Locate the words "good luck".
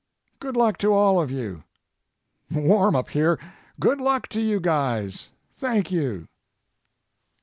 0.39-0.79, 3.79-4.27